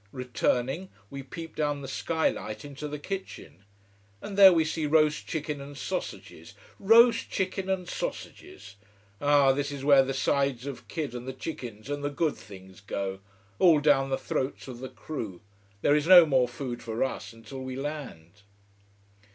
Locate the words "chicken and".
5.27-5.77, 7.29-7.87